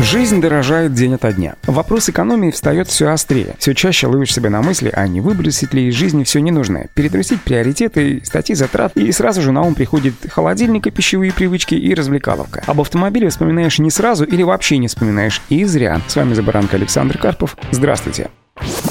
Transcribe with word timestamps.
Жизнь 0.00 0.40
дорожает 0.40 0.92
день 0.92 1.14
ото 1.14 1.32
дня. 1.32 1.54
Вопрос 1.66 2.08
экономии 2.08 2.50
встает 2.50 2.88
все 2.88 3.08
острее. 3.10 3.54
Все 3.58 3.74
чаще 3.74 4.06
ловишь 4.06 4.34
себя 4.34 4.50
на 4.50 4.60
мысли, 4.60 4.90
а 4.92 5.06
не 5.06 5.20
выбросить 5.20 5.72
ли 5.72 5.88
из 5.88 5.94
жизни 5.94 6.24
все 6.24 6.40
ненужное, 6.40 6.88
перетрусить 6.94 7.42
приоритеты, 7.42 8.20
статьи 8.24 8.54
затрат, 8.54 8.96
и 8.96 9.10
сразу 9.12 9.40
же 9.40 9.52
на 9.52 9.62
ум 9.62 9.74
приходит 9.74 10.14
холодильник 10.28 10.86
и 10.86 10.90
пищевые 10.90 11.32
привычки 11.32 11.74
и 11.74 11.94
развлекаловка. 11.94 12.62
Об 12.66 12.80
автомобиле 12.80 13.28
вспоминаешь 13.28 13.78
не 13.78 13.90
сразу 13.90 14.24
или 14.24 14.42
вообще 14.42 14.78
не 14.78 14.88
вспоминаешь, 14.88 15.40
и 15.48 15.64
зря. 15.64 16.00
С 16.08 16.16
вами 16.16 16.34
Забаранка 16.34 16.76
Александр 16.76 17.18
Карпов. 17.18 17.56
Здравствуйте. 17.70 18.30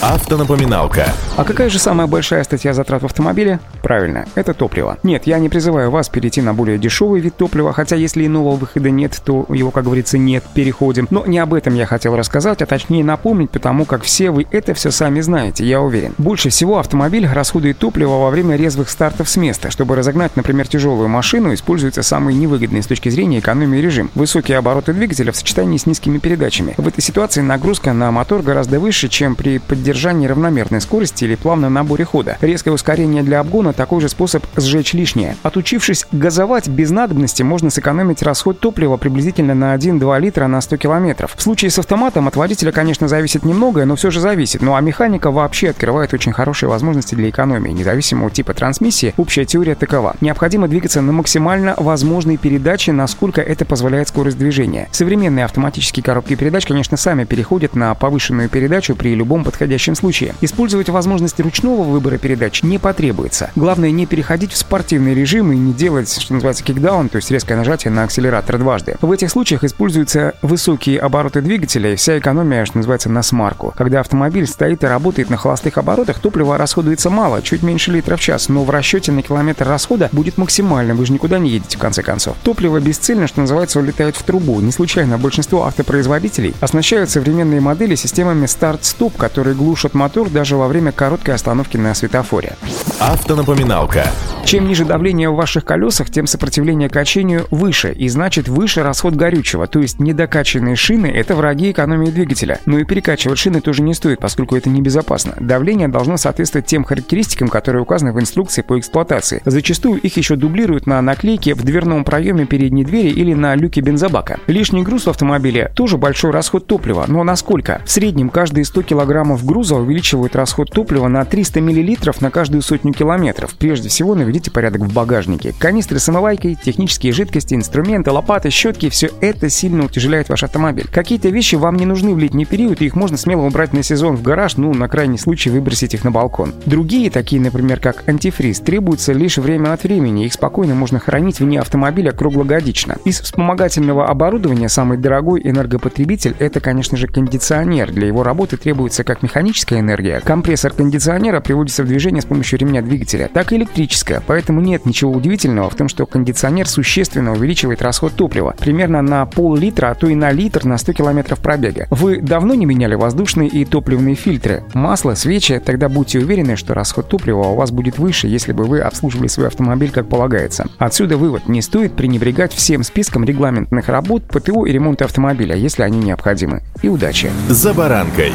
Автонапоминалка. 0.00 1.12
А 1.36 1.42
какая 1.42 1.68
же 1.68 1.80
самая 1.80 2.06
большая 2.06 2.44
статья 2.44 2.72
затрат 2.72 3.02
в 3.02 3.06
автомобиле? 3.06 3.58
Правильно, 3.82 4.26
это 4.36 4.54
топливо. 4.54 4.96
Нет, 5.02 5.26
я 5.26 5.40
не 5.40 5.48
призываю 5.48 5.90
вас 5.90 6.08
перейти 6.08 6.40
на 6.40 6.54
более 6.54 6.78
дешевый 6.78 7.20
вид 7.20 7.36
топлива, 7.36 7.72
хотя 7.72 7.96
если 7.96 8.24
иного 8.24 8.54
выхода 8.54 8.90
нет, 8.90 9.20
то 9.24 9.44
его, 9.48 9.72
как 9.72 9.84
говорится, 9.84 10.16
нет, 10.16 10.44
переходим. 10.54 11.08
Но 11.10 11.26
не 11.26 11.40
об 11.40 11.52
этом 11.52 11.74
я 11.74 11.84
хотел 11.84 12.16
рассказать, 12.16 12.62
а 12.62 12.66
точнее 12.66 13.02
напомнить, 13.02 13.50
потому 13.50 13.84
как 13.86 14.04
все 14.04 14.30
вы 14.30 14.46
это 14.52 14.72
все 14.72 14.92
сами 14.92 15.20
знаете, 15.20 15.64
я 15.64 15.80
уверен. 15.80 16.14
Больше 16.16 16.50
всего 16.50 16.78
автомобиль 16.78 17.26
расходует 17.26 17.78
топливо 17.78 18.18
во 18.18 18.30
время 18.30 18.54
резвых 18.54 18.90
стартов 18.90 19.28
с 19.28 19.36
места. 19.36 19.72
Чтобы 19.72 19.96
разогнать, 19.96 20.36
например, 20.36 20.68
тяжелую 20.68 21.08
машину, 21.08 21.52
используется 21.52 22.04
самый 22.04 22.36
невыгодный 22.36 22.84
с 22.84 22.86
точки 22.86 23.08
зрения 23.08 23.40
экономии 23.40 23.78
режим. 23.78 24.12
Высокие 24.14 24.58
обороты 24.58 24.92
двигателя 24.92 25.32
в 25.32 25.36
сочетании 25.36 25.76
с 25.76 25.86
низкими 25.86 26.18
передачами. 26.18 26.74
В 26.76 26.86
этой 26.86 27.02
ситуации 27.02 27.40
нагрузка 27.40 27.92
на 27.92 28.12
мотор 28.12 28.42
гораздо 28.42 28.78
выше, 28.78 29.08
чем 29.08 29.34
при 29.34 29.58
поддержании 29.58 29.87
равномерной 30.26 30.80
скорости 30.80 31.24
или 31.24 31.34
плавном 31.34 31.72
наборе 31.74 32.04
хода. 32.04 32.36
Резкое 32.40 32.70
ускорение 32.70 33.22
для 33.22 33.40
обгона– 33.40 33.72
такой 33.74 34.00
же 34.00 34.08
способ 34.08 34.44
сжечь 34.56 34.92
лишнее. 34.92 35.36
Отучившись 35.42 36.06
газовать 36.12 36.68
без 36.68 36.90
надобности, 36.90 37.42
можно 37.42 37.70
сэкономить 37.70 38.22
расход 38.22 38.60
топлива 38.60 38.96
приблизительно 38.96 39.54
на 39.54 39.74
1-2 39.74 40.20
литра 40.20 40.46
на 40.46 40.60
100 40.60 40.76
километров. 40.76 41.34
В 41.36 41.42
случае 41.42 41.70
с 41.70 41.78
автоматом 41.78 42.28
от 42.28 42.36
водителя, 42.36 42.72
конечно, 42.72 43.08
зависит 43.08 43.44
немногое, 43.44 43.84
но 43.84 43.96
все 43.96 44.10
же 44.10 44.20
зависит. 44.20 44.62
Ну 44.62 44.74
а 44.74 44.80
механика 44.80 45.30
вообще 45.30 45.70
открывает 45.70 46.12
очень 46.12 46.32
хорошие 46.32 46.68
возможности 46.68 47.14
для 47.14 47.30
экономии. 47.30 47.70
Независимо 47.70 48.26
от 48.26 48.32
типа 48.34 48.54
трансмиссии, 48.54 49.14
общая 49.16 49.44
теория 49.44 49.74
такова. 49.74 50.16
Необходимо 50.20 50.68
двигаться 50.68 51.00
на 51.00 51.12
максимально 51.12 51.74
возможной 51.76 52.36
передаче, 52.36 52.92
насколько 52.92 53.40
это 53.40 53.64
позволяет 53.64 54.08
скорость 54.08 54.38
движения. 54.38 54.88
Современные 54.92 55.44
автоматические 55.44 56.02
коробки 56.02 56.34
передач, 56.34 56.66
конечно, 56.66 56.96
сами 56.96 57.24
переходят 57.24 57.74
на 57.74 57.94
повышенную 57.94 58.48
передачу 58.48 58.94
при 58.94 59.14
любом 59.14 59.44
подходящем 59.44 59.77
случае. 59.78 60.34
Использовать 60.40 60.88
возможность 60.88 61.40
ручного 61.40 61.82
выбора 61.82 62.18
передач 62.18 62.62
не 62.62 62.78
потребуется. 62.78 63.50
Главное 63.56 63.90
не 63.90 64.06
переходить 64.06 64.52
в 64.52 64.56
спортивный 64.56 65.14
режим 65.14 65.52
и 65.52 65.56
не 65.56 65.72
делать, 65.72 66.10
что 66.20 66.34
называется, 66.34 66.64
кикдаун, 66.64 67.08
то 67.08 67.16
есть 67.16 67.30
резкое 67.30 67.56
нажатие 67.56 67.92
на 67.92 68.04
акселератор 68.04 68.58
дважды. 68.58 68.96
В 69.00 69.10
этих 69.12 69.30
случаях 69.30 69.64
используются 69.64 70.34
высокие 70.42 70.98
обороты 70.98 71.40
двигателя 71.40 71.92
и 71.92 71.96
вся 71.96 72.18
экономия, 72.18 72.64
что 72.64 72.78
называется, 72.78 73.08
на 73.10 73.22
смарку. 73.22 73.72
Когда 73.76 74.00
автомобиль 74.00 74.46
стоит 74.46 74.84
и 74.84 74.86
работает 74.86 75.30
на 75.30 75.36
холостых 75.36 75.78
оборотах, 75.78 76.18
топливо 76.18 76.58
расходуется 76.58 77.10
мало, 77.10 77.42
чуть 77.42 77.62
меньше 77.62 77.92
литра 77.92 78.16
в 78.16 78.20
час, 78.20 78.48
но 78.48 78.64
в 78.64 78.70
расчете 78.70 79.12
на 79.12 79.22
километр 79.22 79.66
расхода 79.68 80.08
будет 80.12 80.38
максимальным, 80.38 80.96
вы 80.96 81.06
же 81.06 81.12
никуда 81.12 81.38
не 81.38 81.50
едете 81.50 81.76
в 81.76 81.80
конце 81.80 82.02
концов. 82.02 82.36
Топливо 82.42 82.80
бесцельно, 82.80 83.26
что 83.26 83.40
называется, 83.40 83.78
улетает 83.78 84.16
в 84.16 84.22
трубу. 84.22 84.60
Не 84.60 84.72
случайно 84.72 85.18
большинство 85.18 85.66
автопроизводителей 85.66 86.54
оснащают 86.60 87.10
современные 87.10 87.60
модели 87.60 87.94
системами 87.94 88.46
старт-стоп, 88.46 89.16
которые 89.16 89.54
глушат 89.68 89.92
мотор 89.92 90.30
даже 90.30 90.56
во 90.56 90.66
время 90.66 90.92
короткой 90.92 91.34
остановки 91.34 91.76
на 91.76 91.94
светофоре. 91.94 92.56
Автонапоминалка. 93.00 94.06
Чем 94.48 94.66
ниже 94.66 94.86
давление 94.86 95.28
в 95.28 95.34
ваших 95.34 95.66
колесах, 95.66 96.08
тем 96.08 96.26
сопротивление 96.26 96.88
качению 96.88 97.46
выше, 97.50 97.92
и 97.92 98.08
значит 98.08 98.48
выше 98.48 98.82
расход 98.82 99.14
горючего, 99.14 99.66
то 99.66 99.78
есть 99.78 100.00
недокачанные 100.00 100.74
шины– 100.74 101.06
это 101.14 101.36
враги 101.36 101.70
экономии 101.70 102.10
двигателя. 102.10 102.58
Но 102.64 102.78
и 102.78 102.84
перекачивать 102.84 103.38
шины 103.38 103.60
тоже 103.60 103.82
не 103.82 103.92
стоит, 103.92 104.20
поскольку 104.20 104.56
это 104.56 104.70
небезопасно. 104.70 105.34
Давление 105.38 105.88
должно 105.88 106.16
соответствовать 106.16 106.64
тем 106.64 106.84
характеристикам, 106.84 107.48
которые 107.48 107.82
указаны 107.82 108.14
в 108.14 108.20
инструкции 108.20 108.62
по 108.62 108.78
эксплуатации. 108.78 109.42
Зачастую 109.44 110.00
их 110.00 110.16
еще 110.16 110.34
дублируют 110.34 110.86
на 110.86 111.02
наклейке 111.02 111.52
в 111.52 111.62
дверном 111.62 112.06
проеме 112.06 112.46
передней 112.46 112.84
двери 112.84 113.10
или 113.10 113.34
на 113.34 113.54
люке 113.54 113.82
бензобака. 113.82 114.38
Лишний 114.46 114.82
груз 114.82 115.04
в 115.04 115.10
автомобиле– 115.10 115.72
тоже 115.74 115.98
большой 115.98 116.30
расход 116.30 116.66
топлива, 116.66 117.04
но 117.06 117.22
насколько? 117.22 117.82
В 117.84 117.90
среднем 117.90 118.30
каждые 118.30 118.64
100 118.64 118.80
килограммов 118.80 119.44
груза 119.44 119.74
увеличивают 119.74 120.34
расход 120.34 120.70
топлива 120.70 121.08
на 121.08 121.26
300 121.26 121.60
мл 121.60 121.96
на 122.22 122.30
каждую 122.30 122.62
сотню 122.62 122.94
километров. 122.94 123.54
Прежде 123.58 123.90
всего 123.90 124.14
наведите 124.38 124.50
порядок 124.50 124.82
в 124.82 124.92
багажнике. 124.92 125.52
Канистры 125.58 125.98
с 125.98 126.08
омывайкой, 126.08 126.54
технические 126.54 127.12
жидкости, 127.12 127.54
инструменты, 127.54 128.10
лопаты, 128.10 128.50
щетки– 128.50 128.88
все 128.90 129.10
это 129.20 129.48
сильно 129.50 129.84
утяжеляет 129.84 130.28
ваш 130.28 130.44
автомобиль. 130.44 130.86
Какие-то 130.90 131.28
вещи 131.28 131.56
вам 131.56 131.76
не 131.76 131.86
нужны 131.86 132.14
в 132.14 132.18
летний 132.18 132.44
период, 132.44 132.80
и 132.80 132.86
их 132.86 132.94
можно 132.94 133.16
смело 133.16 133.42
убрать 133.42 133.72
на 133.72 133.82
сезон 133.82 134.16
в 134.16 134.22
гараж, 134.22 134.56
ну, 134.56 134.72
на 134.72 134.88
крайний 134.88 135.18
случай 135.18 135.50
выбросить 135.50 135.94
их 135.94 136.04
на 136.04 136.10
балкон. 136.10 136.54
Другие, 136.66 137.10
такие, 137.10 137.40
например, 137.42 137.80
как 137.80 138.08
антифриз, 138.08 138.60
требуются 138.60 139.12
лишь 139.12 139.38
время 139.38 139.72
от 139.72 139.82
времени, 139.82 140.24
их 140.24 140.32
спокойно 140.32 140.74
можно 140.74 141.00
хранить 141.00 141.40
вне 141.40 141.60
автомобиля 141.60 142.12
круглогодично. 142.12 142.96
Из 143.04 143.20
вспомогательного 143.20 144.06
оборудования 144.06 144.68
самый 144.68 144.98
дорогой 144.98 145.40
энергопотребитель– 145.44 146.36
это, 146.38 146.60
конечно 146.60 146.96
же, 146.96 147.08
кондиционер. 147.08 147.90
Для 147.90 148.06
его 148.06 148.22
работы 148.22 148.56
требуется 148.56 149.02
как 149.02 149.22
механическая 149.22 149.80
энергия, 149.80 150.20
компрессор 150.20 150.72
кондиционера 150.72 151.40
приводится 151.40 151.82
в 151.82 151.86
движение 151.86 152.22
с 152.22 152.26
помощью 152.26 152.58
ремня 152.58 152.82
двигателя, 152.82 153.28
так 153.32 153.52
и 153.52 153.56
электрическая, 153.56 154.20
поэтому 154.28 154.60
нет 154.60 154.86
ничего 154.86 155.10
удивительного 155.10 155.70
в 155.70 155.74
том, 155.74 155.88
что 155.88 156.06
кондиционер 156.06 156.68
существенно 156.68 157.32
увеличивает 157.32 157.82
расход 157.82 158.12
топлива, 158.12 158.54
примерно 158.58 159.02
на 159.02 159.26
пол-литра, 159.26 159.88
а 159.88 159.94
то 159.94 160.06
и 160.06 160.14
на 160.14 160.30
литр 160.30 160.64
на 160.64 160.78
100 160.78 160.92
километров 160.92 161.40
пробега. 161.40 161.88
Вы 161.90 162.20
давно 162.20 162.54
не 162.54 162.66
меняли 162.66 162.94
воздушные 162.94 163.48
и 163.48 163.64
топливные 163.64 164.14
фильтры? 164.14 164.62
Масло, 164.74 165.14
свечи? 165.14 165.58
Тогда 165.58 165.88
будьте 165.88 166.18
уверены, 166.18 166.56
что 166.56 166.74
расход 166.74 167.08
топлива 167.08 167.48
у 167.48 167.54
вас 167.56 167.70
будет 167.70 167.98
выше, 167.98 168.28
если 168.28 168.52
бы 168.52 168.64
вы 168.64 168.80
обслуживали 168.80 169.28
свой 169.28 169.48
автомобиль 169.48 169.90
как 169.90 170.08
полагается. 170.08 170.66
Отсюда 170.78 171.16
вывод. 171.16 171.48
Не 171.48 171.62
стоит 171.62 171.94
пренебрегать 171.94 172.52
всем 172.52 172.82
списком 172.82 173.24
регламентных 173.24 173.88
работ 173.88 174.24
по 174.24 174.40
ТО 174.40 174.66
и 174.66 174.72
ремонту 174.72 175.06
автомобиля, 175.06 175.56
если 175.56 175.82
они 175.82 175.98
необходимы. 175.98 176.62
И 176.82 176.88
удачи! 176.88 177.30
«За 177.48 177.72
баранкой». 177.72 178.32